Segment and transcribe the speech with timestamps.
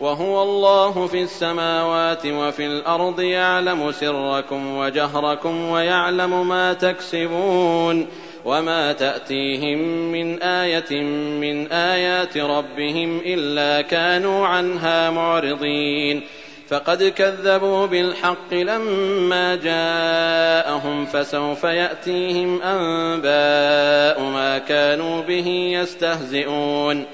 [0.00, 8.06] وهو الله في السماوات وفي الأرض يعلم سركم وجهركم ويعلم ما تكسبون
[8.44, 9.78] وما تأتيهم
[10.12, 11.02] من آية
[11.40, 16.22] من آيات ربهم إلا كانوا عنها معرضين
[16.68, 27.06] فقد كذبوا بالحق لما جاءهم فسوف يأتيهم أنباء ما كانوا به يستهزئون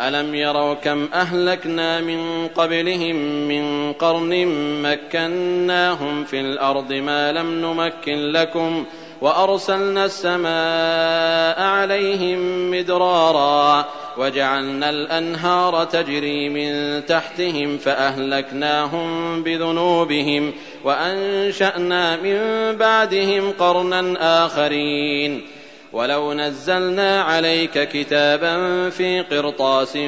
[0.00, 3.16] ألم يروا كم أهلكنا من قبلهم
[3.48, 4.46] من قرن
[4.82, 8.84] مكناهم في الأرض ما لم نمكن لكم
[9.20, 13.84] وأرسلنا السماء عليهم مدرارا
[14.18, 20.52] وجعلنا الأنهار تجري من تحتهم فأهلكناهم بذنوبهم
[20.84, 22.38] وأنشأنا من
[22.76, 24.16] بعدهم قرنا
[24.46, 25.53] آخرين
[25.94, 29.98] ولو نزلنا عليك كتابا في قرطاس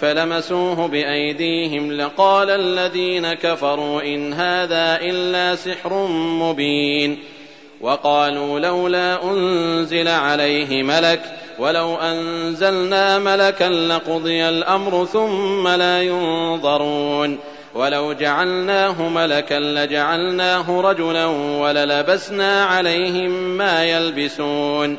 [0.00, 7.18] فلمسوه بايديهم لقال الذين كفروا ان هذا الا سحر مبين
[7.80, 11.20] وقالوا لولا انزل عليه ملك
[11.58, 17.38] ولو انزلنا ملكا لقضي الامر ثم لا ينظرون
[17.74, 21.26] ولو جعلناه ملكا لجعلناه رجلا
[21.60, 24.98] وللبسنا عليهم ما يلبسون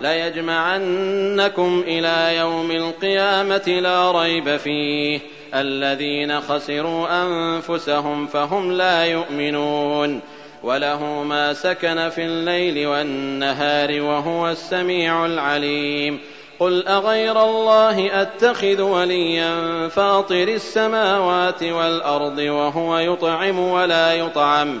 [0.00, 5.20] ليجمعنكم إلى يوم القيامة لا ريب فيه.
[5.54, 10.20] الذين خسروا أنفسهم فهم لا يؤمنون.
[10.62, 16.18] وله ما سكن في الليل والنهار وهو السميع العليم.
[16.58, 24.80] قل أغير الله أتخذ وليا فاطر السماوات والأرض وهو يطعم ولا يطعم.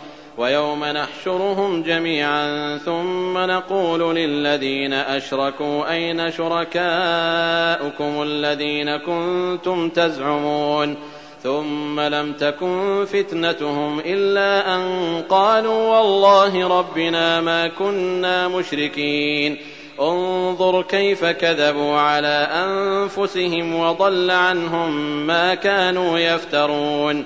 [0.41, 10.95] ويوم نحشرهم جميعا ثم نقول للذين أشركوا أين شركاؤكم الذين كنتم تزعمون
[11.43, 14.81] ثم لم تكن فتنتهم إلا أن
[15.29, 19.57] قالوا والله ربنا ما كنا مشركين.
[20.01, 24.91] انظر كيف كذبوا على أنفسهم وضل عنهم
[25.27, 27.25] ما كانوا يفترون.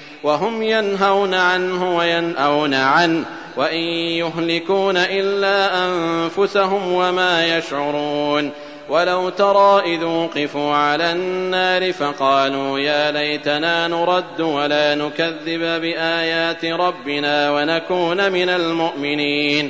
[0.23, 3.25] وهم ينهون عنه وينأون عنه
[3.57, 3.83] وإن
[4.17, 8.51] يهلكون إلا أنفسهم وما يشعرون
[8.89, 18.31] ولو ترى إذ وقفوا على النار فقالوا يا ليتنا نرد ولا نكذب بآيات ربنا ونكون
[18.31, 19.69] من المؤمنين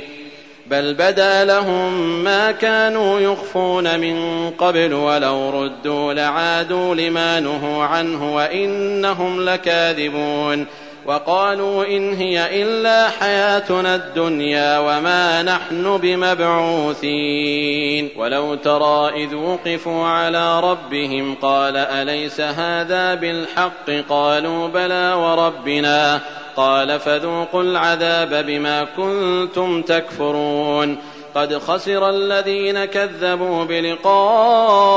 [0.72, 9.44] بل بدا لهم ما كانوا يخفون من قبل ولو ردوا لعادوا لما نهوا عنه وإنهم
[9.44, 10.66] لكاذبون
[11.06, 17.28] وقالوا إن هي إلا حياتنا الدنيا وما نحن بمبعوثين
[18.16, 26.20] ولو ترى إذ وقفوا على ربهم قال أليس هذا بالحق قالوا بلى وربنا
[26.56, 30.98] قال فذوقوا العذاب بما كنتم تكفرون
[31.34, 34.94] قد خسر الذين كذبوا بلقاء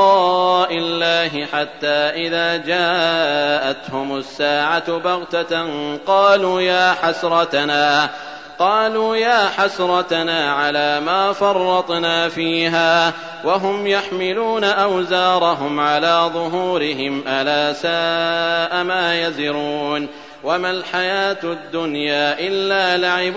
[0.78, 5.68] الله حتى إذا جاءتهم الساعة بغتة
[6.06, 8.10] قالوا يا حسرتنا
[8.58, 13.12] قالوا يا حسرتنا على ما فرطنا فيها
[13.44, 20.08] وهم يحملون أوزارهم على ظهورهم ألا ساء ما يزرون
[20.46, 23.36] وما الحياة الدنيا إلا لعب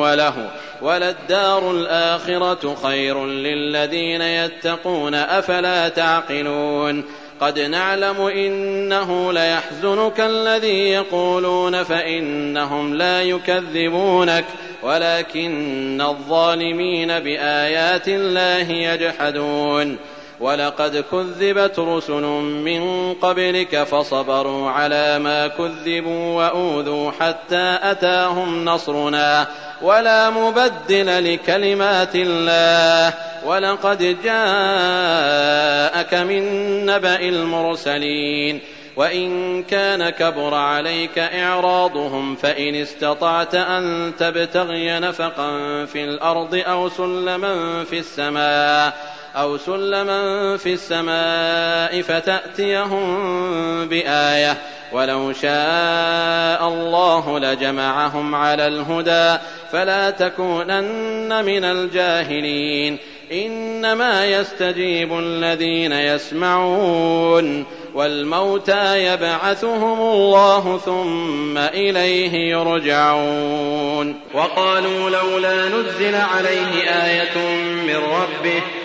[0.00, 0.50] وله
[0.82, 7.04] وللدار الآخرة خير للذين يتقون أفلا تعقلون
[7.40, 14.44] قد نعلم إنه ليحزنك الذي يقولون فإنهم لا يكذبونك
[14.82, 19.98] ولكن الظالمين بآيات الله يجحدون
[20.40, 29.46] ولقد كذبت رسل من قبلك فصبروا على ما كذبوا وأوذوا حتى أتاهم نصرنا
[29.82, 33.14] ولا مبدل لكلمات الله
[33.44, 38.60] ولقد جاءك من نبأ المرسلين
[38.96, 47.98] وإن كان كبر عليك إعراضهم فإن استطعت أن تبتغي نفقا في الأرض أو سلما في
[47.98, 54.58] السماء أو سلما في السماء فتأتيهم بآية
[54.92, 59.42] ولو شاء الله لجمعهم على الهدى
[59.72, 62.98] فلا تكونن من الجاهلين
[63.32, 67.64] إنما يستجيب الذين يسمعون
[67.94, 77.38] والموتى يبعثهم الله ثم إليه يرجعون وقالوا لولا نزل عليه آية
[77.86, 78.62] من ربه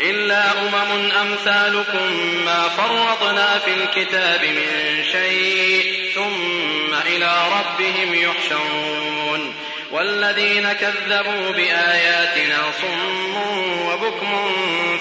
[0.00, 2.12] إلا أمم أمثالكم
[2.44, 9.54] ما فرطنا في الكتاب من شيء ثم إلى ربهم يحشرون
[9.90, 13.34] والذين كذبوا بآياتنا صم
[13.86, 14.52] وبكم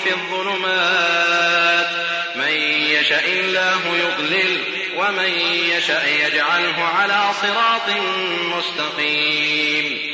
[0.04, 1.88] في الظلمات
[2.36, 2.52] من
[2.90, 4.58] يشاء الله يضلل
[4.98, 5.30] ومن
[5.78, 7.90] يشاء يجعله على صراط
[8.58, 10.14] مستقيم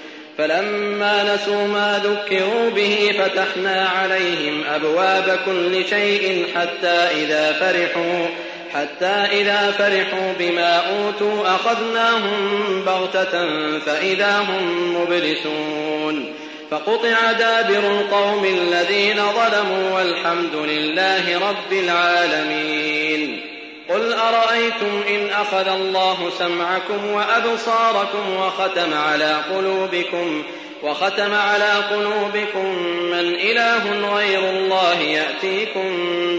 [0.41, 8.27] فلما نسوا ما ذكروا به فتحنا عليهم أبواب كل شيء حتى إذا فرحوا
[8.73, 13.31] حتى إذا فرحوا بما أوتوا أخذناهم بغتة
[13.79, 16.33] فإذا هم مبلسون.
[16.71, 23.50] فقطع دابر القوم الذين ظلموا والحمد لله رب العالمين.
[23.93, 30.43] قل أرأيتم إن أخذ الله سمعكم وأبصاركم وختم على قلوبكم
[30.83, 35.89] وختم على قلوبكم من إله غير الله يأتيكم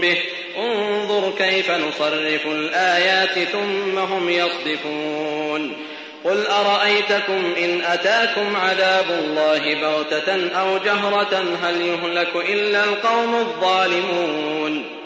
[0.01, 0.17] به
[0.57, 5.73] انظر كيف نصرف الآيات ثم هم يصدفون
[6.23, 15.02] قل أرأيتكم إن أتاكم عذاب الله بغتة أو جهرة هل يهلك إلا القوم الظالمون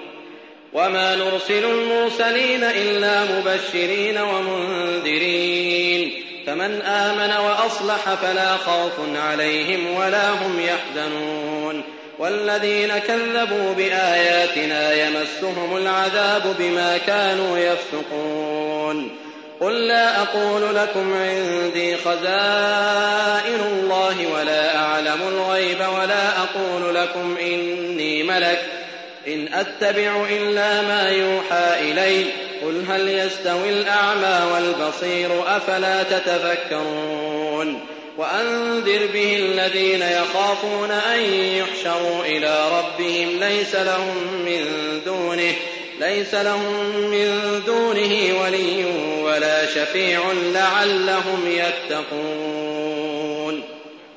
[0.73, 6.11] وما نرسل المرسلين إلا مبشرين ومنذرين
[6.47, 11.83] فمن آمن وأصلح فلا خوف عليهم ولا هم يحزنون
[12.19, 19.11] والذين كذبوا بآياتنا يمسهم العذاب بما كانوا يفسقون
[19.59, 28.76] قل لا أقول لكم عندي خزائن الله ولا أعلم الغيب ولا أقول لكم إني ملك
[29.27, 32.25] إن أتبع إلا ما يوحى إلي
[32.61, 37.79] قل هل يستوي الأعمى والبصير أفلا تتفكرون؟
[38.17, 44.65] وأنذر به الذين يخافون أن يحشروا إلى ربهم ليس لهم من
[45.05, 45.53] دونه
[45.99, 48.85] ليس لهم من دونه ولي
[49.23, 50.21] ولا شفيع
[50.53, 52.66] لعلهم يتقون.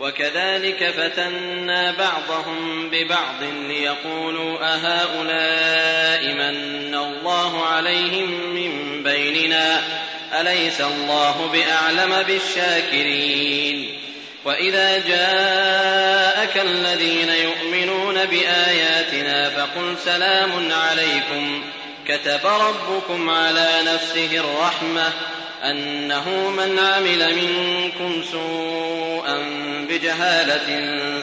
[0.00, 9.82] وكذلك فتنا بعضهم ببعض ليقولوا أهؤلاء من الله عليهم من بيننا؟
[10.40, 14.00] أليس الله بأعلم بالشاكرين؟
[14.44, 21.62] وإذا جاءك الذين يؤمنون بآياتنا فقل سلام عليكم
[22.08, 25.12] كتب ربكم على نفسه الرحمة
[25.64, 29.38] أنه من عمل منكم سوءا
[29.88, 30.80] بجهالة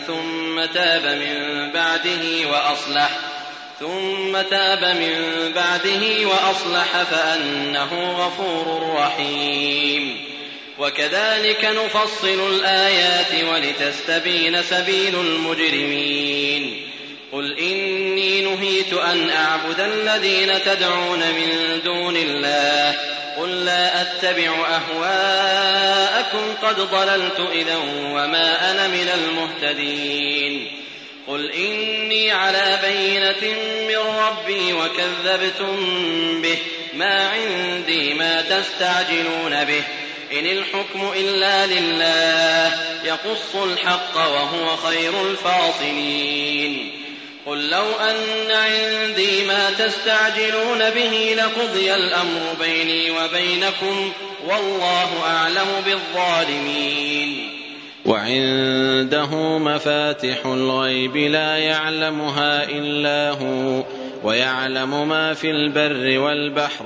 [0.08, 3.10] ثم تاب من بعده وأصلح
[3.79, 10.17] ثم تاب من بعده وأصلح فأنه غفور رحيم.
[10.79, 16.82] وكذلك نفصل الآيات ولتستبين سبيل المجرمين.
[17.32, 22.96] قل إني نهيت أن أعبد الذين تدعون من دون الله
[23.38, 30.84] قل لا أتبع أهواءكم قد ضللت إذا وما أنا من المهتدين.
[31.27, 33.56] قل إني على بينة
[33.88, 35.75] من ربي وكذبتم
[36.41, 36.58] به.
[36.94, 39.84] ما عندي ما تستعجلون به.
[40.39, 42.72] إن الحكم إلا لله.
[43.03, 46.91] يقص الحق وهو خير الفاصلين.
[47.48, 54.12] قل لو أن عندي ما تستعجلون به لقضي الأمر بيني وبينكم
[54.48, 57.50] والله أعلم بالظالمين.
[58.06, 63.84] وعنده مفاتح الغيب لا يعلمها إلا هو
[64.24, 66.86] ويعلم ما في البر والبحر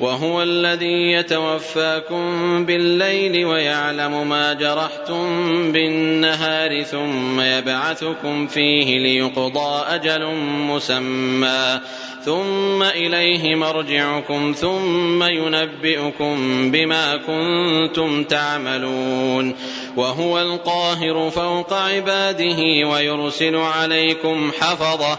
[0.00, 2.24] وهو الذي يتوفاكم
[2.66, 11.80] بالليل ويعلم ما جرحتم بالنهار ثم يبعثكم فيه ليقضى أجل مسمى.
[12.24, 16.36] ثم إليه مرجعكم ثم ينبئكم
[16.70, 19.54] بما كنتم تعملون.
[19.96, 25.18] وهو القاهر فوق عباده ويرسل عليكم حفظه.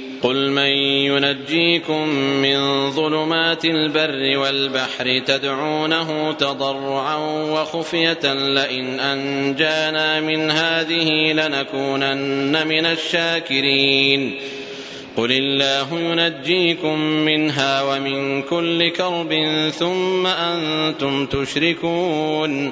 [0.23, 0.71] قل من
[1.11, 2.07] ينجيكم
[2.41, 7.15] من ظلمات البر والبحر تدعونه تضرعا
[7.51, 14.35] وخفية لئن أنجانا من هذه لنكونن من الشاكرين.
[15.17, 19.33] قل الله ينجيكم منها ومن كل كرب
[19.79, 22.71] ثم أنتم تشركون.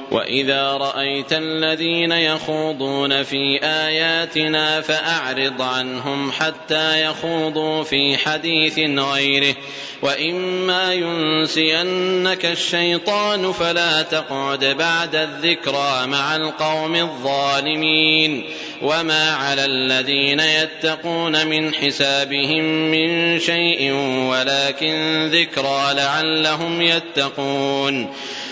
[0.11, 9.55] واذا رايت الذين يخوضون في اياتنا فاعرض عنهم حتى يخوضوا في حديث غيره
[10.01, 18.43] واما ينسينك الشيطان فلا تقعد بعد الذكرى مع القوم الظالمين
[18.81, 23.93] وما على الذين يتقون من حسابهم من شيء
[24.31, 28.13] ولكن ذكرى لعلهم يتقون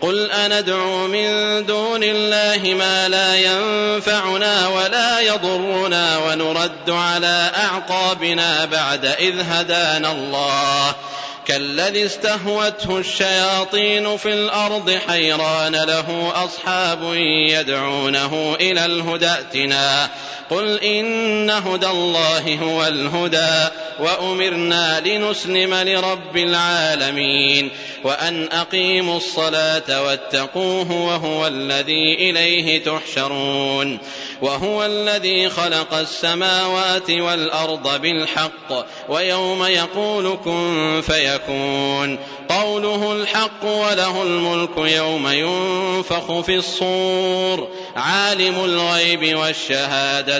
[0.00, 1.26] قل أندعو من
[1.66, 10.94] دون الله ما لا ينفعنا ولا يضرنا ونرد على أعقابنا بعد إذ هدانا الله
[11.46, 16.98] كالذي استهوته الشياطين في الأرض حيران له أصحاب
[17.48, 20.08] يدعونه إلى الهدى ائتنا
[20.50, 23.68] قل إن هدى الله هو الهدى
[24.00, 27.70] وأمرنا لنسلم لرب العالمين
[28.04, 33.98] وأن أقيموا الصلاة واتقوه وهو الذي إليه تحشرون
[34.42, 45.28] وهو الذي خلق السماوات والأرض بالحق ويوم يقول كن فيكون قوله الحق وله الملك يوم
[45.28, 50.39] ينفخ في الصور عالم الغيب والشهادة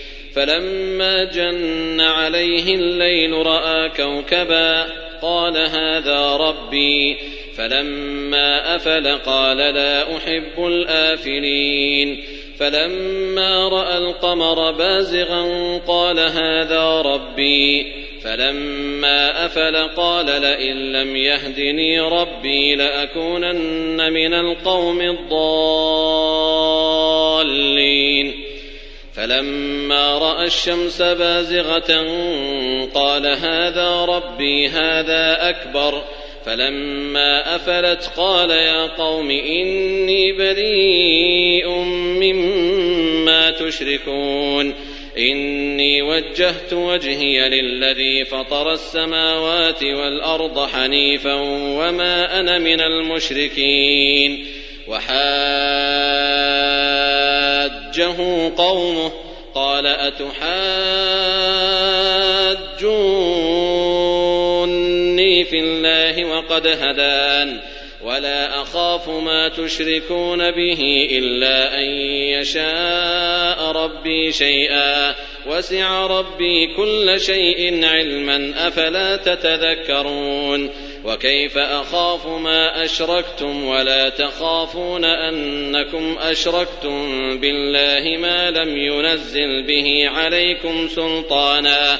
[0.35, 4.85] فلما جن عليه الليل رأى كوكبا
[5.21, 7.17] قال هذا ربي.
[7.57, 12.23] فلما أفل قال لا أحب الآفلين.
[12.59, 17.85] فلما رأى القمر بازغا قال هذا ربي.
[18.23, 25.31] فلما أفل قال لئن لم يهدني ربي لأكونن من القوم الضالين.
[29.15, 32.01] فلما رأى الشمس بازغة
[32.93, 36.03] قال هذا ربي هذا أكبر
[36.45, 41.69] فلما أفلت قال يا قوم إني بريء
[42.21, 44.73] مما تشركون
[45.17, 51.33] إني وجهت وجهي للذي فطر السماوات والأرض حنيفا
[51.79, 54.45] وما أنا من المشركين
[57.65, 59.11] وحاجه قومه
[59.55, 60.25] قال أتحاجوني
[65.45, 67.59] في الله وقد هدان
[68.03, 71.85] ولا أخاف ما تشركون به إلا أن
[72.39, 75.15] يشاء ربي شيئا.
[75.47, 80.69] وسع ربي كل شيء علما أفلا تتذكرون؟
[81.05, 91.99] وكيف أخاف ما أشركتم؟ ولا تخافون أنكم أشركتم بالله ما لم ينزل به عليكم سلطانا.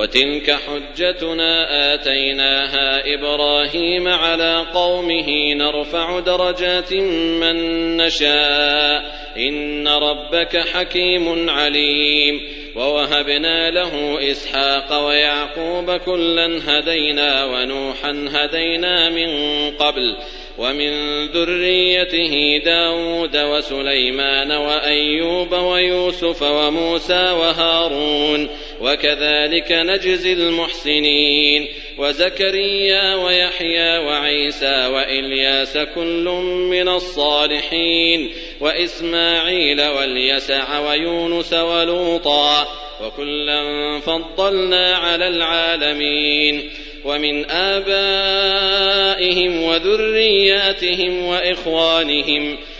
[0.00, 9.20] وتلك حجتنا آتيناها إبراهيم على قومه نرفع درجات من نشاء.
[9.36, 12.40] إن ربك حكيم عليم.
[12.76, 19.28] ووهبنا له إسحاق ويعقوب كلا هدينا ونوحا هدينا من
[19.70, 20.16] قبل.
[20.58, 28.48] ومن ذريته داود وسليمان وأيوب ويوسف وموسى وهارون.
[28.80, 31.68] وكذلك نجزي المحسنين.
[31.98, 36.24] وزكريا ويحيى وعيسى وإلياس كل
[36.70, 38.30] من الصالحين.
[38.60, 42.66] وإسماعيل واليسع ويونس ولوطا
[43.02, 46.70] وكلا فضلنا على العالمين.
[47.04, 52.58] ومن آبائهم وذرياتهم وإخوانهم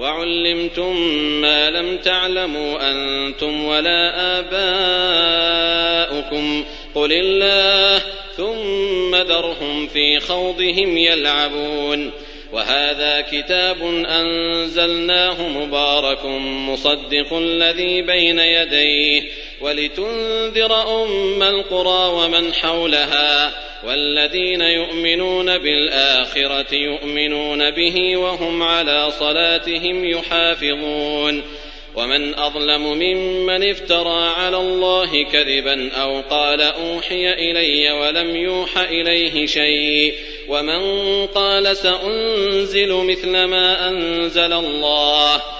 [0.00, 0.96] وعلمتم
[1.40, 4.50] ما لم تعلموا أنتم ولا آباؤكم.
[6.94, 8.02] قل الله
[8.36, 12.10] ثم ذرهم في خوضهم يلعبون.
[12.52, 16.24] وهذا كتاب أنزلناه مبارك
[16.68, 19.22] مصدق الذي بين يديه.
[19.60, 23.69] ولتنذر أم القرى ومن حولها.
[23.86, 31.42] والذين يؤمنون بالآخرة يؤمنون به وهم على صلاتهم يحافظون.
[31.96, 40.14] ومن أظلم ممن افترى على الله كذبا أو قال أوحي إلي ولم يوح إليه شيء.
[40.48, 45.59] ومن قال سأنزل مثل ما أنزل الله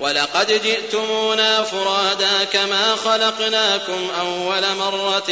[0.00, 5.30] ولقد جئتمونا فرادا كما خلقناكم أول مرة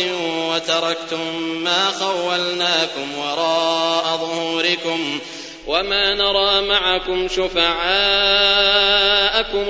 [0.51, 5.21] وتركتم ما خولناكم وراء ظهوركم
[5.67, 7.75] وما نرى معكم شفعاءكم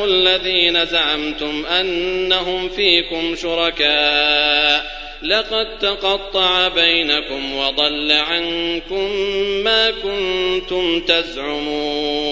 [0.04, 9.12] الذين زعمتم أنهم فيكم شركاء لقد تقطع بينكم وضل عنكم
[9.64, 12.31] ما كنتم تزعمون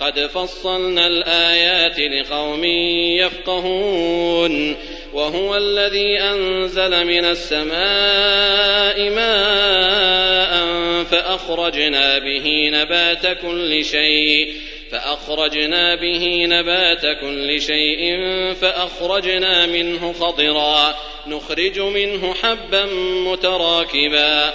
[0.00, 2.64] قد فصلنا الآيات لقوم
[3.14, 4.76] يفقهون
[5.12, 10.66] وهو الذي أنزل من السماء ماء
[11.04, 14.52] فأخرجنا به نبات كل شيء
[14.90, 18.16] فأخرجنا به نبات كل شيء
[18.54, 20.94] فأخرجنا منه خضرا
[21.26, 22.84] نخرج منه حبا
[23.26, 24.54] متراكبا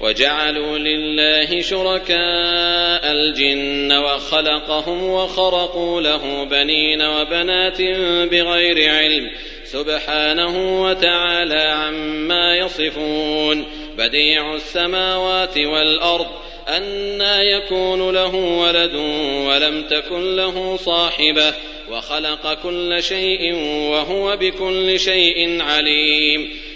[0.00, 7.82] وجعلوا لله شركاء الجن وخلقهم وخرقوا له بنين وبنات
[8.30, 9.30] بغير علم
[9.64, 13.66] سبحانه وتعالى عما يصفون
[13.98, 16.26] بديع السماوات والأرض
[16.68, 18.94] أنى يكون له ولد
[19.46, 21.54] ولم تكن له صاحبة
[21.90, 23.54] وخلق كل شيء
[23.90, 26.50] وهو بكل شيء عليم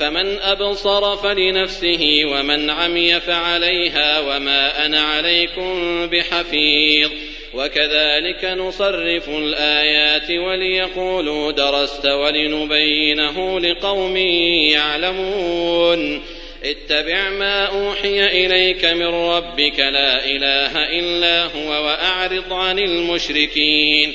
[0.00, 7.10] فمن أبصر فلنفسه ومن عمي فعليها وما أنا عليكم بحفيظ.
[7.54, 14.16] وكذلك نصرف الآيات وليقولوا درست ولنبينه لقوم
[14.70, 16.22] يعلمون.
[16.64, 24.14] اتبع ما أوحي إليك من ربك لا إله إلا هو وأعرض عن المشركين.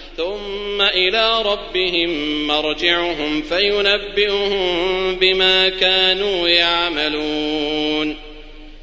[0.21, 8.17] ثم إلى ربهم مرجعهم فينبئهم بما كانوا يعملون.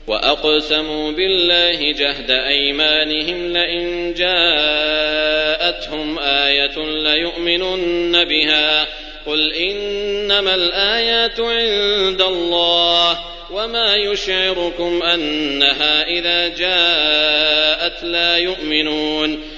[0.07, 8.87] وأقسموا بالله جهد أيمانهم لئن جاءتهم آية ليؤمنن بها.
[9.27, 13.19] قل إنما الآيات عند الله
[13.51, 19.58] وما يشعركم أنها إذا جاءت لا يؤمنون.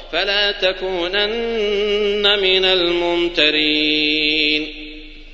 [0.11, 4.67] فلا تكونن من الممترين.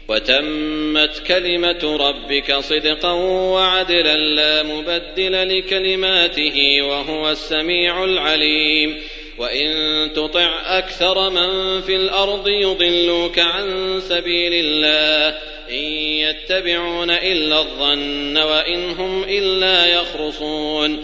[0.07, 3.11] وتمت كلمة ربك صدقا
[3.51, 8.97] وعدلا لا مبدل لكلماته وهو السميع العليم.
[9.37, 9.69] وإن
[10.13, 15.37] تطع أكثر من في الأرض يضلوك عن سبيل الله.
[15.69, 21.03] إن يتبعون إلا الظن وإن هم إلا يخرصون.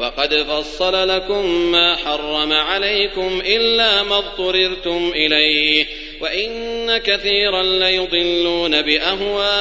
[0.00, 5.86] وقد فصل لكم ما حرم عليكم إلا ما اضطررتم إليه
[6.20, 9.54] وإن كثيرا ليضلون بأهوائهم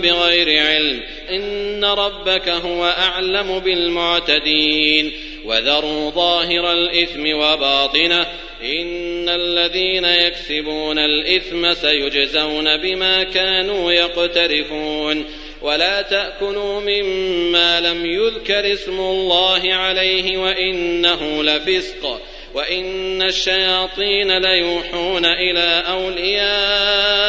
[0.00, 5.12] بغير علم إن ربك هو أعلم بالمعتدين.
[5.44, 8.26] وذروا ظاهر الإثم وباطنه
[8.62, 15.24] إن الذين يكسبون الإثم سيجزون بما كانوا يقترفون.
[15.62, 22.20] ولا تأكلوا مما لم يذكر اسم الله عليه وإنه لفسق
[22.54, 27.26] وإن الشياطين ليوحون إلى أوليائهم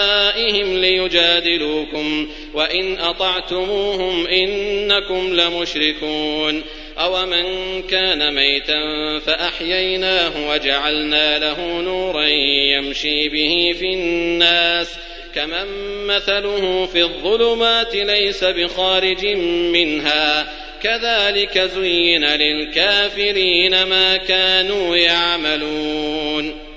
[0.77, 6.63] ليجادلوكم وإن أطعتموهم إنكم لمشركون
[6.97, 8.79] أومن كان ميتا
[9.19, 12.25] فأحييناه وجعلنا له نورا
[12.77, 15.65] يمشي به في الناس كمن
[16.07, 19.25] مثله في الظلمات ليس بخارج
[19.73, 20.53] منها.
[20.83, 26.67] كذلك زين للكافرين ما كانوا يعملون.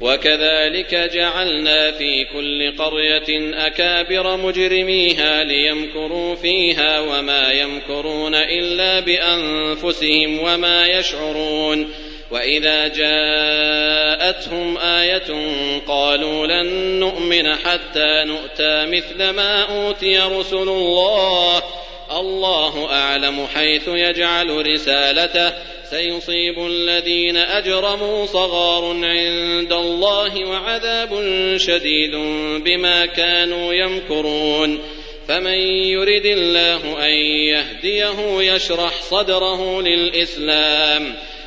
[0.00, 11.90] وكذلك جعلنا في كل قرية أكابر مجرميها ليمكروا فيها وما يمكرون إلا بأنفسهم وما يشعرون.
[12.32, 15.32] وإذا جاءتهم آية
[15.86, 16.66] قالوا لن
[17.00, 21.62] نؤمن حتى نؤتى مثل ما أوتي رسل الله
[22.10, 25.52] الله أعلم حيث يجعل رسالته
[25.90, 31.10] سيصيب الذين أجرموا صغار عند الله وعذاب
[31.56, 32.14] شديد
[32.64, 34.78] بما كانوا يمكرون
[35.28, 37.12] فمن يرد الله أن
[37.48, 41.14] يهديه يشرح صدره للإسلام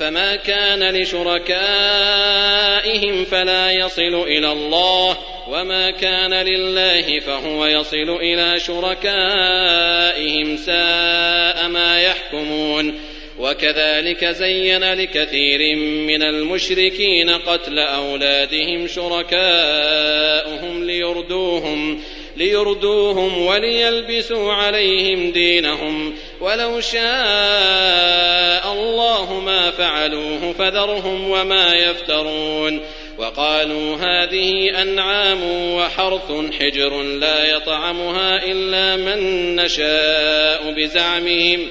[0.00, 1.54] فما كان لشركائهم
[3.24, 5.16] فلا يصل إلى الله
[5.48, 9.76] وما كان لله فهو يصل إلى شركائهم
[10.56, 13.00] ساء ما يحكمون
[13.38, 22.02] وكذلك زين لكثير من المشركين قتل أولادهم شركاؤهم ليردوهم
[22.40, 32.80] ليردوهم وليلبسوا عليهم دينهم ولو شاء الله ما فعلوه فذرهم وما يفترون
[33.18, 35.38] وقالوا هذه أنعام
[35.74, 41.68] وحرث حجر لا يطعمها إلا من نشاء بزعمهم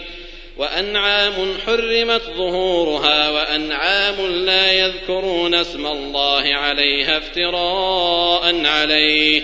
[0.57, 9.43] وأنعام حرمت ظهورها وأنعام لا يذكرون اسم الله عليها افتراء عليه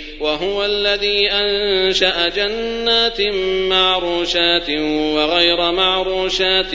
[0.21, 3.21] وهو الذي أنشأ جنات
[3.69, 4.69] معروشات
[5.15, 6.73] وغير معروشات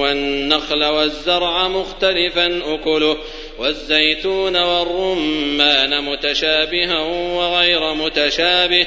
[0.00, 3.16] والنخل والزرع مختلفا أكله
[3.58, 7.00] والزيتون والرمان متشابها
[7.36, 8.86] وغير متشابه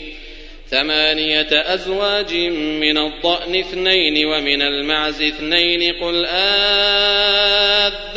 [0.71, 6.25] ثمانية أزواج من الضأن اثنين ومن المعز اثنين قل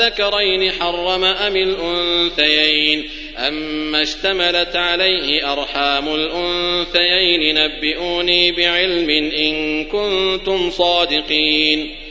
[0.09, 3.05] آذكرين حرم أم الأنثيين
[3.38, 12.03] أما اشتملت عليه أرحام الأنثيين نبئوني بعلم إن كنتم صادقين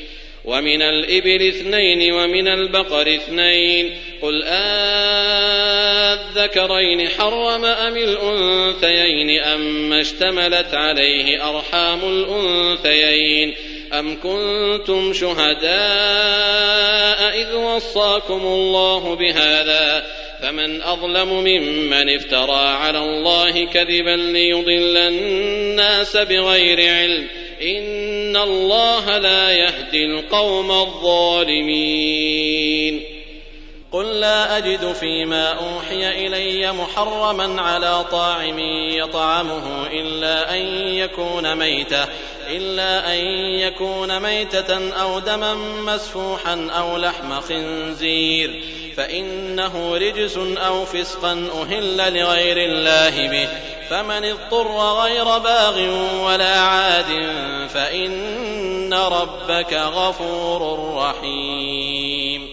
[0.46, 4.44] ومن الإبل اثنين ومن البقر اثنين قل
[6.44, 13.54] آذكرين حرم أم الأنثيين أما اشتملت عليه أرحام الأنثيين
[13.94, 15.74] أم كنتم شهداء
[17.42, 20.06] إذ وصاكم الله بهذا
[20.42, 27.28] فمن أظلم ممن افترى على الله كذبا ليضل الناس بغير علم
[27.62, 32.34] إن الله لا يهدي القوم الظالمين
[33.94, 42.06] قل لا أجد فيما أوحي إلي محرما على طاعم يطعمه إلا أن يكون ميتة
[42.50, 43.20] إلا أن
[43.60, 48.64] يكون ميتة أو دما مسفوحا أو لحم خنزير
[48.98, 53.48] فإنه رجس أو فسقا أهل لغير الله به
[53.90, 55.80] فمن اضطر غير باغ
[56.26, 57.30] ولا عاد
[57.74, 62.53] فإن ربك غفور رحيم.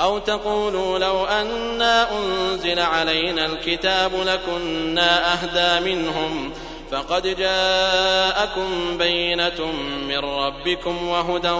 [0.00, 6.52] أو تقولوا لو أنا أنزل علينا الكتاب لكنا أهدى منهم
[6.90, 9.72] فقد جاءكم بينة
[10.08, 11.50] من ربكم وهدى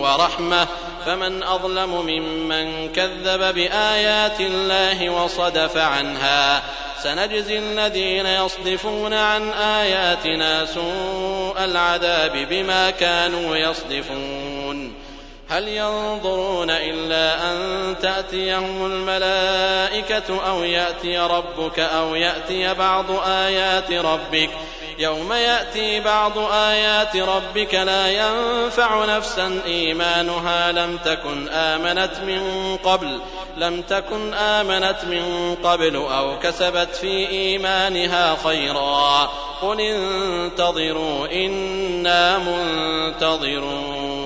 [0.00, 0.66] ورحمة
[1.06, 6.62] فمن أظلم ممن كذب بآيات الله وصدف عنها
[7.02, 15.03] سنجزي الذين يصدفون عن آياتنا سوء العذاب بما كانوا يصدفون
[15.48, 24.50] هل ينظرون إلا أن تأتيهم الملائكة أو يأتي ربك أو يأتي بعض آيات ربك؟
[24.98, 33.20] يوم يأتي بعض آيات ربك لا ينفع نفسا إيمانها لم تكن آمنت من قبل
[33.56, 39.30] لم تكن آمنت من قبل أو كسبت في إيمانها خيرا.
[39.62, 44.23] قل انتظروا إنا منتظرون.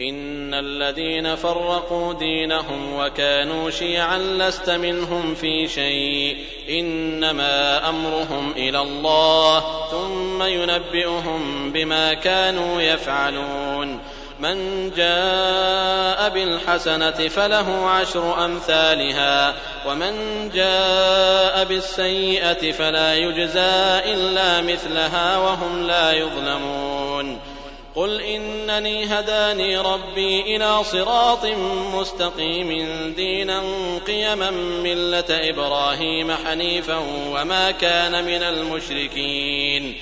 [0.00, 6.36] إن الذين فرقوا دينهم وكانوا شيعا لست منهم في شيء.
[6.68, 13.98] إنما أمرهم إلى الله ثم ينبئهم بما كانوا يفعلون.
[14.40, 19.54] من جاء بالحسنة فله عشر أمثالها
[19.86, 20.14] ومن
[20.54, 27.55] جاء بالسيئة فلا يجزى إلا مثلها وهم لا يظلمون.
[27.96, 31.46] قل إنني هداني ربي إلى صراط
[31.94, 32.68] مستقيم
[33.16, 33.62] دينا
[34.06, 34.50] قيما
[34.84, 39.96] ملة إبراهيم حنيفا وما كان من المشركين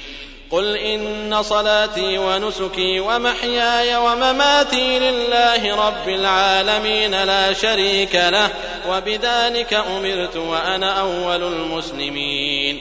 [0.51, 8.51] قل إن صلاتي ونسكي ومحياي ومماتي لله رب العالمين لا شريك له
[8.89, 12.81] وبذلك أمرت وأنا أول المسلمين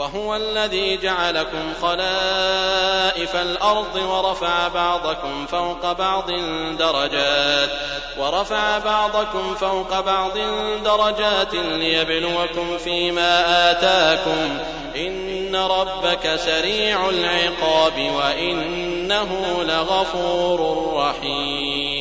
[0.00, 6.30] وهو الذي جعلكم خلائف الأرض ورفع بعضكم فوق بعض
[6.78, 7.70] درجات
[8.18, 10.38] ورفع بعضكم فوق بعض
[10.84, 14.58] درجات ليبلوكم فيما آتاكم
[14.96, 21.99] إن ربك سريع العقاب وإنه لغفور رحيم